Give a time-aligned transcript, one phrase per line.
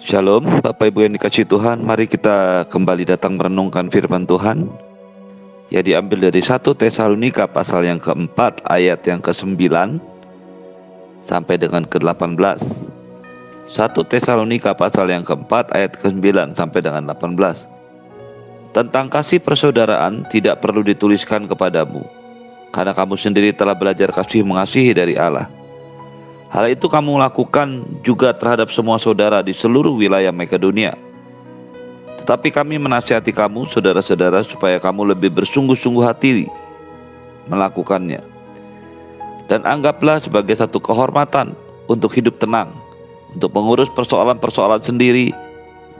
[0.00, 4.64] Shalom, Bapak Ibu yang dikasih Tuhan, mari kita kembali datang merenungkan firman Tuhan.
[5.68, 9.60] Ya diambil dari 1 Tesalonika pasal yang keempat ayat yang ke-9
[11.28, 12.64] sampai dengan ke-18.
[13.76, 18.72] 1 Tesalonika pasal yang keempat ayat ke-9 sampai dengan 18.
[18.72, 22.08] Tentang kasih persaudaraan tidak perlu dituliskan kepadamu,
[22.72, 25.59] karena kamu sendiri telah belajar kasih mengasihi dari Allah.
[26.50, 30.98] Hal itu kamu lakukan juga terhadap semua saudara di seluruh wilayah Makedonia.
[32.18, 36.50] Tetapi kami menasihati kamu, saudara-saudara, supaya kamu lebih bersungguh-sungguh hati
[37.46, 38.18] melakukannya.
[39.46, 41.54] Dan anggaplah sebagai satu kehormatan
[41.86, 42.74] untuk hidup tenang,
[43.30, 45.30] untuk mengurus persoalan-persoalan sendiri,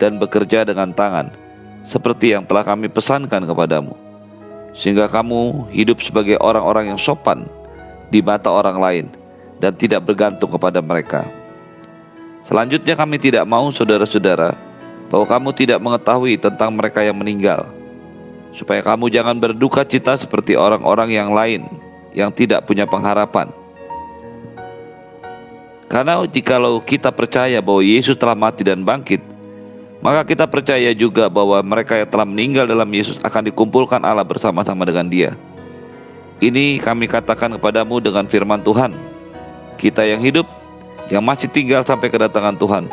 [0.02, 1.30] dan bekerja dengan tangan,
[1.87, 3.95] seperti yang telah kami pesankan kepadamu.
[4.74, 7.46] Sehingga kamu hidup sebagai orang-orang yang sopan
[8.15, 9.07] di mata orang lain,
[9.60, 11.28] dan tidak bergantung kepada mereka.
[12.48, 14.56] Selanjutnya kami tidak mau saudara-saudara
[15.12, 17.68] bahwa kamu tidak mengetahui tentang mereka yang meninggal,
[18.57, 21.68] supaya kamu jangan berduka cita seperti orang-orang yang lain
[22.16, 23.52] yang tidak punya pengharapan.
[25.90, 29.18] Karena jikalau kita percaya bahwa Yesus telah mati dan bangkit,
[29.98, 34.87] maka kita percaya juga bahwa mereka yang telah meninggal dalam Yesus akan dikumpulkan Allah bersama-sama
[34.87, 35.35] dengan dia.
[36.40, 38.95] Ini kami katakan kepadamu dengan firman Tuhan,
[39.80, 40.45] kita yang hidup,
[41.09, 42.84] yang masih tinggal sampai kedatangan Tuhan,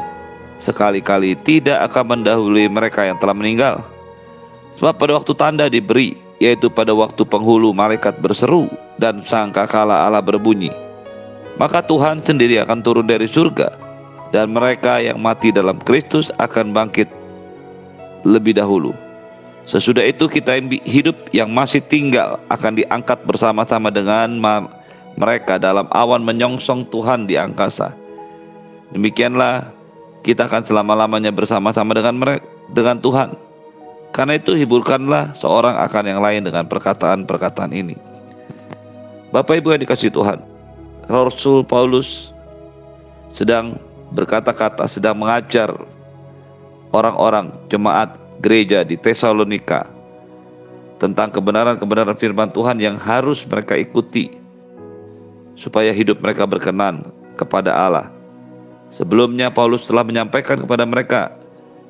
[0.63, 3.83] sekali-kali tidak akan mendahului mereka yang telah meninggal.
[4.79, 10.71] Sebab pada waktu tanda diberi, yaitu pada waktu penghulu malaikat berseru dan sangkakala Allah berbunyi,
[11.59, 13.75] maka Tuhan sendiri akan turun dari surga
[14.31, 17.09] dan mereka yang mati dalam Kristus akan bangkit
[18.23, 18.95] lebih dahulu.
[19.67, 24.39] Sesudah itu kita yang hidup yang masih tinggal akan diangkat bersama-sama dengan
[25.17, 27.91] mereka dalam awan menyongsong Tuhan di angkasa.
[28.93, 29.73] Demikianlah
[30.21, 33.33] kita akan selama-lamanya bersama-sama dengan mereka, dengan Tuhan.
[34.13, 37.97] Karena itu hiburkanlah seorang akan yang lain dengan perkataan-perkataan ini.
[39.33, 40.39] Bapak Ibu yang dikasih Tuhan,
[41.11, 42.31] Rasul Paulus
[43.35, 43.75] sedang
[44.15, 45.75] berkata-kata, sedang mengajar
[46.95, 49.91] orang-orang jemaat gereja di Tesalonika
[50.97, 54.46] tentang kebenaran-kebenaran firman Tuhan yang harus mereka ikuti
[55.57, 58.07] supaya hidup mereka berkenan kepada Allah.
[58.93, 61.33] Sebelumnya Paulus telah menyampaikan kepada mereka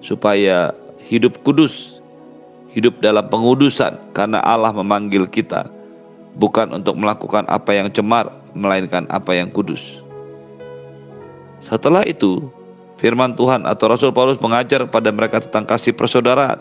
[0.01, 0.73] supaya
[1.03, 2.01] hidup kudus,
[2.73, 5.69] hidup dalam pengudusan karena Allah memanggil kita
[6.39, 9.81] bukan untuk melakukan apa yang cemar, melainkan apa yang kudus.
[11.61, 12.49] Setelah itu,
[12.97, 16.57] firman Tuhan atau Rasul Paulus mengajar pada mereka tentang kasih persaudaraan.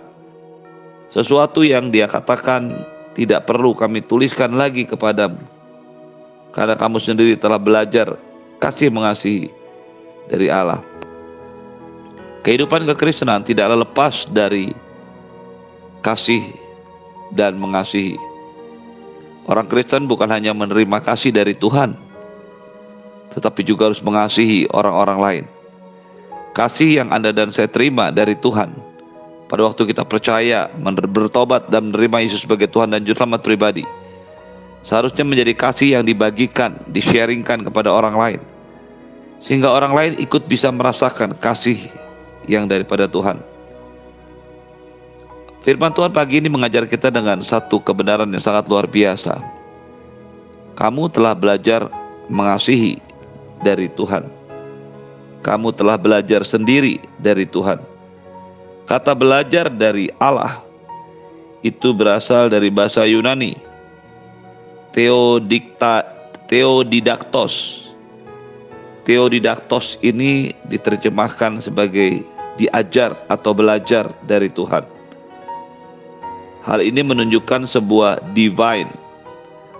[1.12, 2.82] Sesuatu yang dia katakan
[3.14, 5.55] tidak perlu kami tuliskan lagi kepadamu
[6.56, 8.16] karena kamu sendiri telah belajar
[8.56, 9.52] kasih mengasihi
[10.32, 10.80] dari Allah.
[12.40, 14.72] Kehidupan kekristenan tidaklah lepas dari
[16.00, 16.56] kasih
[17.36, 18.16] dan mengasihi.
[19.46, 21.92] Orang Kristen bukan hanya menerima kasih dari Tuhan,
[23.36, 25.44] tetapi juga harus mengasihi orang-orang lain.
[26.56, 28.72] Kasih yang Anda dan saya terima dari Tuhan
[29.46, 30.72] pada waktu kita percaya,
[31.12, 34.05] bertobat dan menerima Yesus sebagai Tuhan dan Juru Selamat pribadi
[34.86, 38.40] seharusnya menjadi kasih yang dibagikan, di-sharingkan kepada orang lain.
[39.42, 41.90] Sehingga orang lain ikut bisa merasakan kasih
[42.46, 43.42] yang daripada Tuhan.
[45.66, 49.42] Firman Tuhan pagi ini mengajar kita dengan satu kebenaran yang sangat luar biasa.
[50.78, 51.90] Kamu telah belajar
[52.30, 53.02] mengasihi
[53.66, 54.30] dari Tuhan.
[55.42, 57.82] Kamu telah belajar sendiri dari Tuhan.
[58.86, 60.62] Kata belajar dari Allah
[61.66, 63.65] itu berasal dari bahasa Yunani
[64.96, 66.08] Theodikta
[66.48, 67.84] Theodidaktos.
[69.04, 72.24] Theodidaktos ini diterjemahkan sebagai
[72.56, 74.88] diajar atau belajar dari Tuhan.
[76.64, 78.88] Hal ini menunjukkan sebuah divine,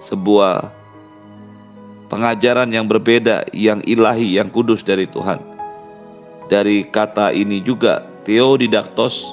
[0.04, 0.68] sebuah
[2.12, 5.40] pengajaran yang berbeda, yang ilahi, yang kudus dari Tuhan.
[6.52, 9.24] Dari kata ini juga, theodidaktos,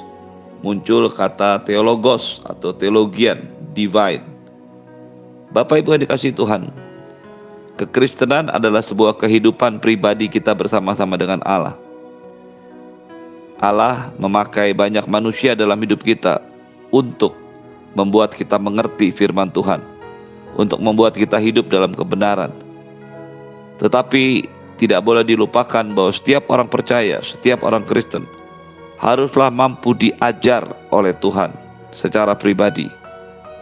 [0.64, 4.33] muncul kata teologos atau teologian, divine.
[5.54, 6.74] Bapak Ibu yang dikasih Tuhan,
[7.78, 11.78] kekristenan adalah sebuah kehidupan pribadi kita bersama-sama dengan Allah.
[13.62, 16.42] Allah memakai banyak manusia dalam hidup kita
[16.90, 17.38] untuk
[17.94, 19.78] membuat kita mengerti firman Tuhan,
[20.58, 22.50] untuk membuat kita hidup dalam kebenaran.
[23.78, 24.50] Tetapi
[24.82, 28.26] tidak boleh dilupakan bahwa setiap orang percaya, setiap orang Kristen
[28.98, 31.54] haruslah mampu diajar oleh Tuhan
[31.94, 32.90] secara pribadi.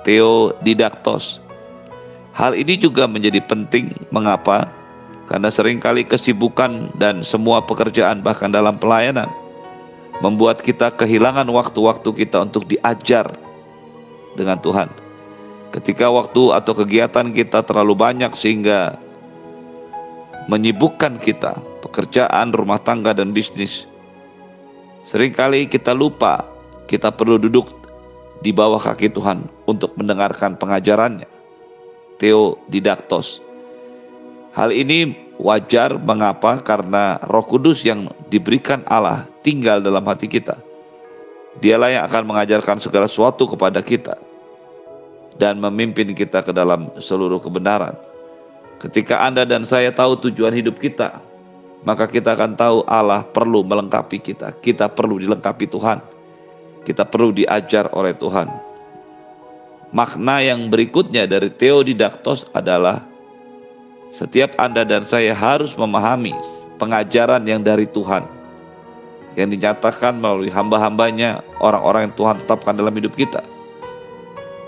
[0.07, 1.43] Theo didaktos,
[2.31, 3.91] Hal ini juga menjadi penting.
[4.09, 4.71] Mengapa?
[5.27, 9.31] Karena sering kali kesibukan dan semua pekerjaan bahkan dalam pelayanan
[10.19, 13.31] membuat kita kehilangan waktu-waktu kita untuk diajar
[14.35, 14.91] dengan Tuhan.
[15.71, 18.99] Ketika waktu atau kegiatan kita terlalu banyak sehingga
[20.51, 23.87] menyibukkan kita, pekerjaan, rumah tangga, dan bisnis.
[25.07, 26.43] Seringkali kita lupa
[26.91, 27.71] kita perlu duduk
[28.43, 31.40] di bawah kaki Tuhan untuk mendengarkan pengajarannya.
[32.21, 33.41] Theo Didaktos.
[34.53, 40.61] Hal ini wajar mengapa karena Roh Kudus yang diberikan Allah tinggal dalam hati kita.
[41.57, 44.21] Dialah yang akan mengajarkan segala sesuatu kepada kita
[45.41, 47.97] dan memimpin kita ke dalam seluruh kebenaran.
[48.77, 51.25] Ketika Anda dan saya tahu tujuan hidup kita,
[51.81, 54.53] maka kita akan tahu Allah perlu melengkapi kita.
[54.61, 55.99] Kita perlu dilengkapi Tuhan.
[56.85, 58.60] Kita perlu diajar oleh Tuhan.
[59.91, 63.03] Makna yang berikutnya dari Theodidaktos adalah
[64.15, 66.31] setiap Anda dan saya harus memahami
[66.79, 68.23] pengajaran yang dari Tuhan
[69.35, 73.43] yang dinyatakan melalui hamba-hambanya orang-orang yang Tuhan tetapkan dalam hidup kita.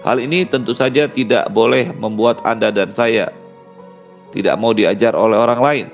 [0.03, 3.31] Hal ini tentu saja tidak boleh membuat Anda dan saya
[4.35, 5.87] tidak mau diajar oleh orang lain.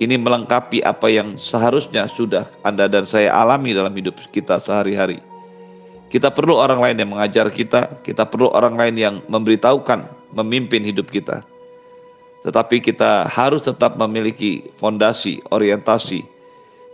[0.00, 5.31] Ini melengkapi apa yang seharusnya sudah Anda dan saya alami dalam hidup kita sehari-hari.
[6.12, 11.08] Kita perlu orang lain yang mengajar kita, kita perlu orang lain yang memberitahukan, memimpin hidup
[11.08, 11.40] kita.
[12.44, 16.20] Tetapi kita harus tetap memiliki fondasi, orientasi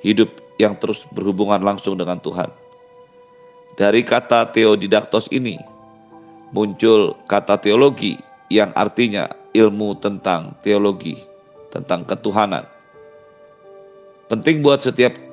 [0.07, 0.31] hidup
[0.63, 2.47] yang terus berhubungan langsung dengan Tuhan.
[3.75, 5.59] Dari kata teodidaktos ini,
[6.55, 8.23] muncul kata teologi
[8.55, 11.19] yang artinya ilmu tentang teologi,
[11.75, 12.71] tentang ketuhanan.
[14.31, 15.28] Penting buat setiap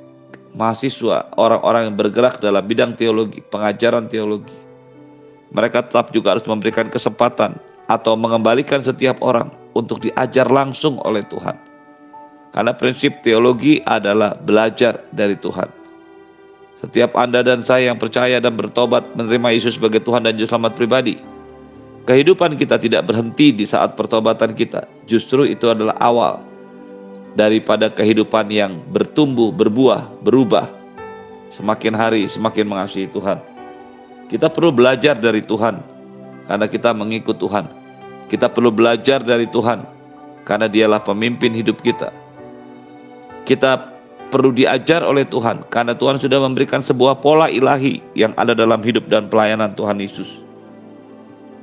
[0.56, 4.56] mahasiswa, orang-orang yang bergerak dalam bidang teologi, pengajaran teologi.
[5.52, 11.56] Mereka tetap juga harus memberikan kesempatan atau mengembalikan setiap orang untuk diajar langsung oleh Tuhan.
[12.56, 15.68] Karena prinsip teologi adalah belajar dari Tuhan.
[16.80, 20.76] Setiap Anda dan saya yang percaya dan bertobat menerima Yesus sebagai Tuhan dan Juru Selamat
[20.80, 21.20] pribadi,
[22.08, 24.88] kehidupan kita tidak berhenti di saat pertobatan kita.
[25.08, 26.55] Justru itu adalah awal
[27.36, 30.72] daripada kehidupan yang bertumbuh, berbuah, berubah.
[31.54, 33.40] Semakin hari semakin mengasihi Tuhan.
[34.32, 35.80] Kita perlu belajar dari Tuhan
[36.48, 37.68] karena kita mengikut Tuhan.
[38.26, 39.86] Kita perlu belajar dari Tuhan
[40.48, 42.10] karena dialah pemimpin hidup kita.
[43.46, 43.94] Kita
[44.34, 49.06] perlu diajar oleh Tuhan karena Tuhan sudah memberikan sebuah pola ilahi yang ada dalam hidup
[49.06, 50.28] dan pelayanan Tuhan Yesus.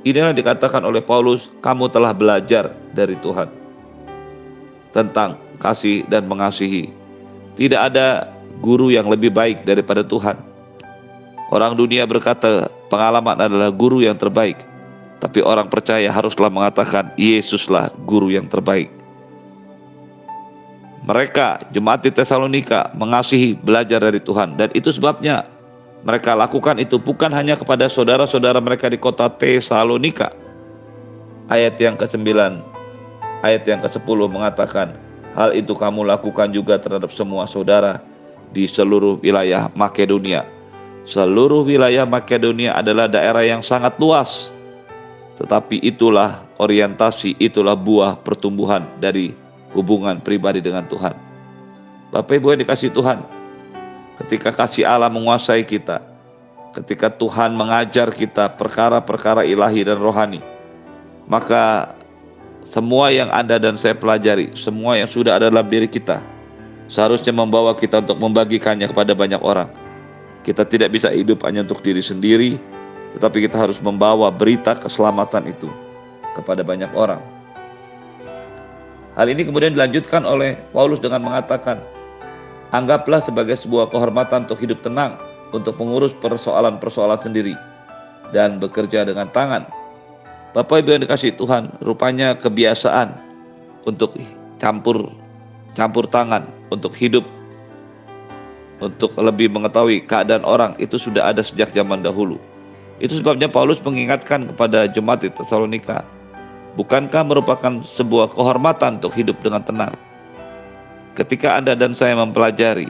[0.03, 3.47] Inilah dikatakan oleh Paulus, kamu telah belajar dari Tuhan
[4.91, 6.91] tentang kasih dan mengasihi.
[7.55, 8.27] Tidak ada
[8.59, 10.35] guru yang lebih baik daripada Tuhan.
[11.47, 14.59] Orang dunia berkata pengalaman adalah guru yang terbaik.
[15.23, 18.91] Tapi orang percaya haruslah mengatakan Yesuslah guru yang terbaik.
[21.03, 25.47] Mereka jemaat di Tesalonika mengasihi belajar dari Tuhan dan itu sebabnya
[26.03, 30.31] mereka lakukan itu bukan hanya kepada saudara-saudara mereka di kota Tesalonika.
[31.51, 32.23] Ayat yang ke-9
[33.43, 34.95] ayat yang ke-10 mengatakan
[35.33, 38.01] hal itu kamu lakukan juga terhadap semua saudara
[38.53, 40.45] di seluruh wilayah Makedonia.
[41.03, 44.53] Seluruh wilayah Makedonia adalah daerah yang sangat luas.
[45.41, 49.33] Tetapi itulah orientasi, itulah buah pertumbuhan dari
[49.73, 51.17] hubungan pribadi dengan Tuhan.
[52.13, 53.25] Bapak Ibu yang dikasih Tuhan,
[54.21, 56.05] ketika kasih Allah menguasai kita,
[56.77, 60.45] ketika Tuhan mengajar kita perkara-perkara ilahi dan rohani,
[61.25, 61.97] maka
[62.73, 66.25] semua yang Anda dan saya pelajari, semua yang sudah ada dalam diri kita,
[66.89, 69.69] seharusnya membawa kita untuk membagikannya kepada banyak orang.
[70.41, 72.57] Kita tidak bisa hidup hanya untuk diri sendiri,
[73.13, 75.69] tetapi kita harus membawa berita keselamatan itu
[76.33, 77.21] kepada banyak orang.
[79.13, 81.77] Hal ini kemudian dilanjutkan oleh Paulus dengan mengatakan,
[82.73, 85.21] anggaplah sebagai sebuah kehormatan untuk hidup tenang,
[85.53, 87.53] untuk mengurus persoalan-persoalan sendiri,
[88.33, 89.82] dan bekerja dengan tangan.
[90.53, 93.09] Bapak Ibu yang dikasih Tuhan, rupanya kebiasaan
[93.89, 94.13] untuk
[94.61, 95.09] campur
[95.73, 97.25] campur tangan, untuk hidup,
[98.77, 102.37] untuk lebih mengetahui keadaan orang, itu sudah ada sejak zaman dahulu.
[103.01, 106.05] Itu sebabnya Paulus mengingatkan kepada jemaat di Tesalonika,
[106.73, 109.93] Bukankah merupakan sebuah kehormatan untuk hidup dengan tenang?
[111.13, 112.89] Ketika Anda dan saya mempelajari,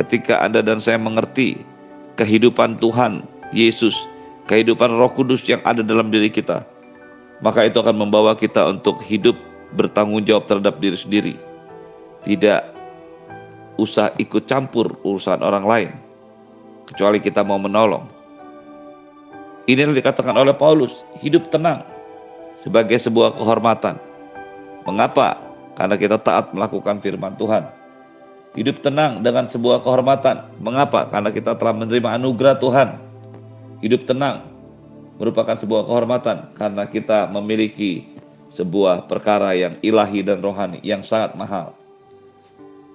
[0.00, 1.60] ketika Anda dan saya mengerti
[2.16, 3.92] kehidupan Tuhan, Yesus,
[4.48, 6.64] kehidupan Roh Kudus yang ada dalam diri kita,
[7.38, 9.38] maka itu akan membawa kita untuk hidup
[9.78, 11.34] bertanggung jawab terhadap diri sendiri.
[12.26, 12.60] Tidak
[13.78, 15.90] usah ikut campur urusan orang lain,
[16.90, 18.02] kecuali kita mau menolong.
[19.68, 20.90] Ini yang dikatakan oleh Paulus,
[21.20, 21.84] hidup tenang,
[22.64, 24.00] sebagai sebuah kehormatan.
[24.88, 25.38] Mengapa?
[25.76, 27.68] Karena kita taat melakukan firman Tuhan.
[28.56, 30.58] Hidup tenang dengan sebuah kehormatan.
[30.58, 31.06] Mengapa?
[31.12, 32.88] Karena kita telah menerima anugerah Tuhan.
[33.84, 34.57] Hidup tenang
[35.18, 38.06] merupakan sebuah kehormatan karena kita memiliki
[38.54, 41.74] sebuah perkara yang ilahi dan rohani yang sangat mahal.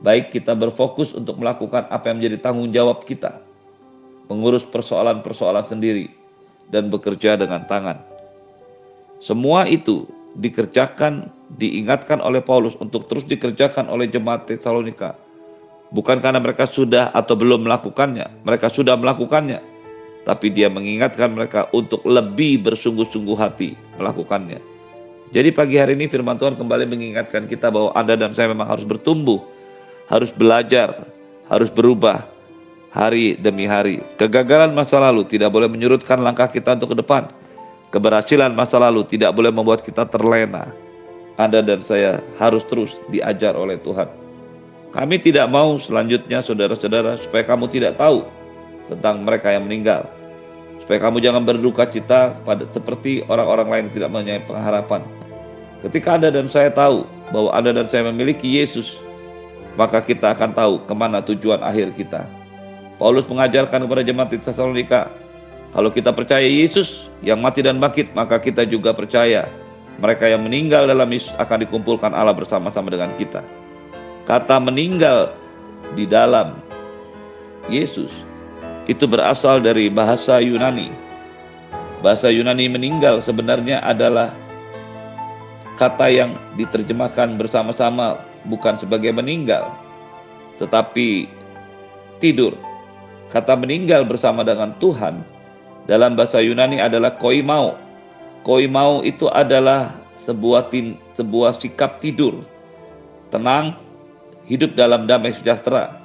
[0.03, 3.39] Baik kita berfokus untuk melakukan apa yang menjadi tanggung jawab kita,
[4.27, 6.12] mengurus persoalan-persoalan sendiri,
[6.68, 8.03] dan bekerja dengan tangan.
[9.24, 10.03] Semua itu
[10.36, 15.15] dikerjakan, diingatkan oleh Paulus untuk terus dikerjakan oleh jemaat Tesalonika.
[15.94, 19.73] Bukan karena mereka sudah atau belum melakukannya, mereka sudah melakukannya,
[20.24, 24.60] tapi dia mengingatkan mereka untuk lebih bersungguh-sungguh hati melakukannya.
[25.34, 28.86] Jadi pagi hari ini firman Tuhan kembali mengingatkan kita bahwa Anda dan saya memang harus
[28.86, 29.42] bertumbuh,
[30.08, 31.10] harus belajar,
[31.50, 32.24] harus berubah
[32.94, 34.00] hari demi hari.
[34.22, 37.34] Kegagalan masa lalu tidak boleh menyurutkan langkah kita untuk ke depan.
[37.89, 40.70] Keberhasilan masa lalu tidak boleh membuat kita terlena.
[41.42, 44.06] Anda dan saya harus terus diajar oleh Tuhan.
[44.94, 48.22] Kami tidak mau selanjutnya saudara-saudara supaya kamu tidak tahu
[48.92, 50.08] tentang mereka yang meninggal.
[50.84, 55.02] Supaya kamu jangan berduka cita pada seperti orang-orang lain tidak mempunyai pengharapan.
[55.80, 59.00] Ketika Anda dan saya tahu bahwa Anda dan saya memiliki Yesus,
[59.80, 62.28] maka kita akan tahu ke mana tujuan akhir kita.
[63.00, 65.12] Paulus mengajarkan kepada jemaat di Tesalonika,
[65.74, 69.50] kalau kita percaya Yesus yang mati dan bangkit, maka kita juga percaya
[69.98, 73.42] mereka yang meninggal dalam Yesus akan dikumpulkan Allah bersama-sama dengan kita.
[74.24, 75.34] Kata meninggal
[75.98, 76.60] di dalam
[77.68, 78.12] Yesus
[78.88, 80.92] itu berasal dari bahasa Yunani.
[82.04, 84.36] Bahasa Yunani meninggal sebenarnya adalah
[85.80, 89.72] kata yang diterjemahkan bersama-sama bukan sebagai meninggal,
[90.60, 91.32] tetapi
[92.20, 92.56] tidur.
[93.32, 95.25] Kata meninggal bersama dengan Tuhan
[95.90, 97.80] dalam bahasa Yunani adalah koimau.
[98.44, 99.96] Koimau itu adalah
[100.28, 102.44] sebuah tin, sebuah sikap tidur,
[103.32, 103.80] tenang,
[104.46, 106.02] hidup dalam damai sejahtera.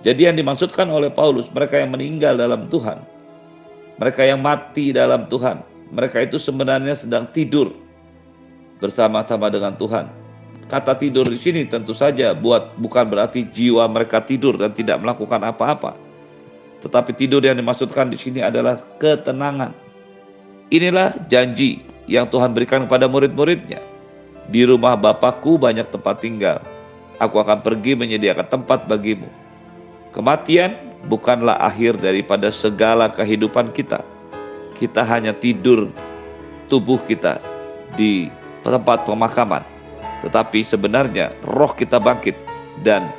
[0.00, 3.04] Jadi yang dimaksudkan oleh Paulus, mereka yang meninggal dalam Tuhan,
[4.00, 5.60] mereka yang mati dalam Tuhan,
[5.92, 7.76] mereka itu sebenarnya sedang tidur
[8.80, 10.08] bersama-sama dengan Tuhan.
[10.70, 15.42] Kata tidur di sini tentu saja buat bukan berarti jiwa mereka tidur dan tidak melakukan
[15.42, 15.98] apa-apa.
[16.80, 19.74] Tetapi tidur yang dimaksudkan di sini adalah ketenangan.
[20.70, 23.82] Inilah janji yang Tuhan berikan kepada murid-muridnya.
[24.48, 26.62] Di rumah Bapakku banyak tempat tinggal.
[27.20, 29.39] Aku akan pergi menyediakan tempat bagimu.
[30.10, 34.02] Kematian bukanlah akhir daripada segala kehidupan kita.
[34.74, 35.86] Kita hanya tidur
[36.66, 37.38] tubuh kita
[37.94, 38.26] di
[38.66, 39.62] tempat pemakaman.
[40.26, 42.34] Tetapi sebenarnya roh kita bangkit
[42.82, 43.14] dan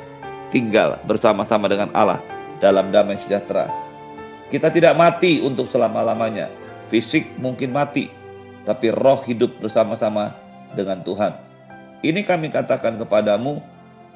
[0.52, 2.20] tinggal bersama-sama dengan Allah
[2.60, 3.72] dalam damai sejahtera.
[4.52, 6.52] Kita tidak mati untuk selama-lamanya.
[6.92, 8.12] Fisik mungkin mati,
[8.68, 10.36] tapi roh hidup bersama-sama
[10.76, 11.32] dengan Tuhan.
[12.04, 13.64] Ini kami katakan kepadamu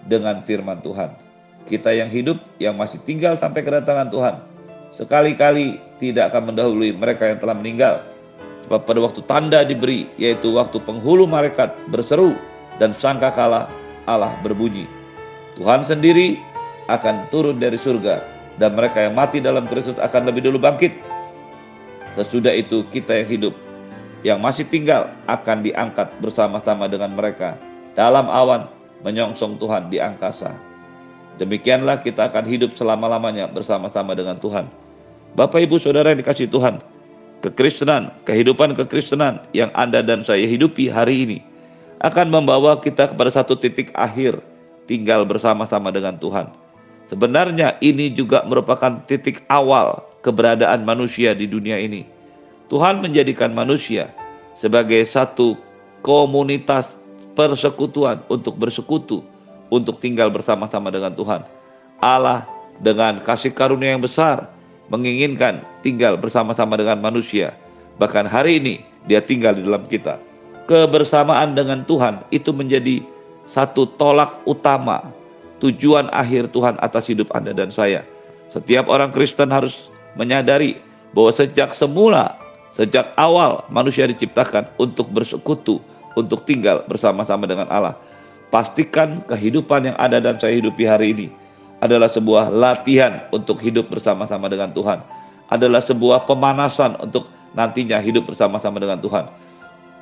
[0.05, 1.26] dengan firman Tuhan
[1.67, 4.35] kita yang hidup yang masih tinggal sampai kedatangan Tuhan.
[4.97, 7.95] Sekali-kali tidak akan mendahului mereka yang telah meninggal.
[8.67, 12.35] Sebab pada waktu tanda diberi yaitu waktu penghulu malaikat berseru
[12.83, 13.71] dan sangka kalah
[14.07, 14.87] Allah berbunyi
[15.57, 16.37] Tuhan sendiri
[16.87, 18.21] akan turun dari surga
[18.61, 20.93] dan mereka yang mati dalam Kristus akan lebih dulu bangkit.
[22.17, 23.55] Sesudah itu kita yang hidup
[24.25, 27.57] yang masih tinggal akan diangkat bersama-sama dengan mereka
[27.97, 28.69] dalam awan
[29.05, 30.53] menyongsong Tuhan di angkasa.
[31.37, 34.69] Demikianlah kita akan hidup selama-lamanya bersama-sama dengan Tuhan.
[35.37, 36.81] Bapak Ibu Saudara yang dikasih Tuhan,
[37.45, 41.39] kekristenan, kehidupan kekristenan yang Anda dan saya hidupi hari ini
[42.01, 44.41] akan membawa kita kepada satu titik akhir
[44.89, 46.49] tinggal bersama-sama dengan Tuhan.
[47.13, 52.09] Sebenarnya ini juga merupakan titik awal keberadaan manusia di dunia ini.
[52.67, 54.11] Tuhan menjadikan manusia
[54.59, 55.55] sebagai satu
[56.03, 56.89] komunitas
[57.37, 59.23] persekutuan untuk bersekutu
[59.73, 61.43] untuk tinggal bersama-sama dengan Tuhan.
[62.01, 62.45] Allah
[62.81, 64.53] dengan kasih karunia yang besar
[64.93, 67.57] menginginkan tinggal bersama-sama dengan manusia.
[67.97, 68.75] Bahkan hari ini
[69.09, 70.21] dia tinggal di dalam kita.
[70.67, 73.03] Kebersamaan dengan Tuhan itu menjadi
[73.47, 75.15] satu tolak utama
[75.63, 78.05] tujuan akhir Tuhan atas hidup Anda dan saya.
[78.53, 80.79] Setiap orang Kristen harus menyadari
[81.15, 82.37] bahwa sejak semula,
[82.75, 85.81] sejak awal manusia diciptakan untuk bersekutu,
[86.19, 87.97] untuk tinggal bersama-sama dengan Allah.
[88.47, 91.27] Pastikan kehidupan yang ada dan saya hidupi hari ini
[91.83, 95.03] adalah sebuah latihan untuk hidup bersama-sama dengan Tuhan.
[95.51, 97.27] Adalah sebuah pemanasan untuk
[97.59, 99.27] nantinya hidup bersama-sama dengan Tuhan.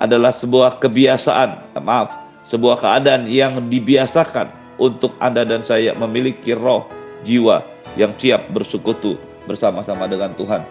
[0.00, 2.12] Adalah sebuah kebiasaan, maaf,
[2.52, 6.90] sebuah keadaan yang dibiasakan untuk Anda dan saya memiliki roh,
[7.24, 7.62] jiwa
[7.94, 10.66] yang siap bersekutu bersama-sama dengan Tuhan.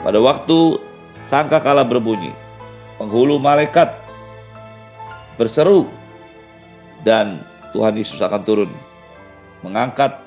[0.00, 0.78] Pada waktu
[1.28, 2.30] sangka kala berbunyi,
[2.96, 3.90] penghulu malaikat
[5.36, 5.90] berseru
[7.06, 7.42] dan
[7.74, 8.70] Tuhan Yesus akan turun
[9.62, 10.18] mengangkat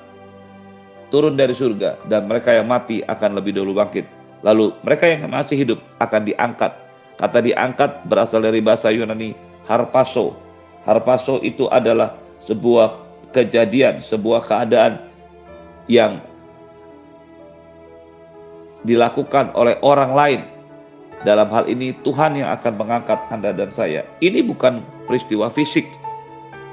[1.12, 4.08] turun dari surga dan mereka yang mati akan lebih dulu bangkit.
[4.42, 6.72] Lalu mereka yang masih hidup akan diangkat.
[7.20, 9.36] Kata diangkat berasal dari bahasa Yunani
[9.68, 10.34] harpaso.
[10.82, 12.98] Harpaso itu adalah sebuah
[13.30, 15.06] kejadian, sebuah keadaan
[15.86, 16.18] yang
[18.82, 20.40] dilakukan oleh orang lain.
[21.22, 24.02] Dalam hal ini Tuhan yang akan mengangkat Anda dan saya.
[24.18, 25.86] Ini bukan peristiwa fisik.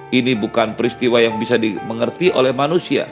[0.09, 3.05] Ini bukan peristiwa yang bisa dimengerti oleh manusia.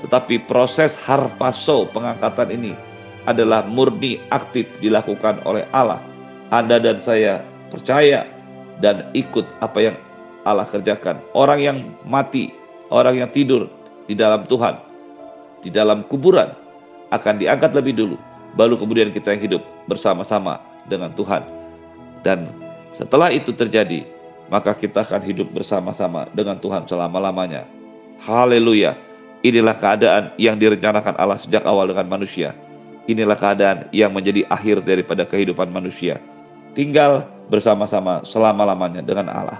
[0.00, 2.72] Tetapi proses harpaso pengangkatan ini
[3.28, 6.00] adalah murni aktif dilakukan oleh Allah.
[6.48, 8.24] Anda dan saya percaya
[8.80, 9.96] dan ikut apa yang
[10.48, 11.20] Allah kerjakan.
[11.36, 11.78] Orang yang
[12.08, 12.48] mati,
[12.88, 13.68] orang yang tidur
[14.08, 14.80] di dalam Tuhan,
[15.60, 16.56] di dalam kuburan
[17.12, 18.16] akan diangkat lebih dulu.
[18.56, 21.44] Baru kemudian kita yang hidup bersama-sama dengan Tuhan.
[22.24, 22.50] Dan
[22.96, 24.02] setelah itu terjadi,
[24.50, 27.64] maka kita akan hidup bersama-sama dengan Tuhan selama-lamanya.
[28.20, 28.98] Haleluya.
[29.40, 32.52] Inilah keadaan yang direncanakan Allah sejak awal dengan manusia
[33.10, 36.22] inilah keadaan yang menjadi akhir daripada kehidupan manusia.
[36.78, 39.58] Tinggal bersama-sama selama-lamanya dengan Allah.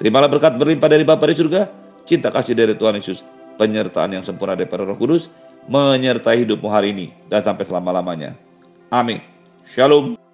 [0.00, 1.68] Terimalah berkat berlimpah dari Bapa di surga,
[2.08, 3.20] cinta kasih dari Tuhan Yesus,
[3.60, 5.28] penyertaan yang sempurna dari Roh Kudus,
[5.68, 8.32] menyertai hidupmu hari ini dan sampai selama-lamanya.
[8.88, 9.20] Amin.
[9.68, 10.27] Shalom.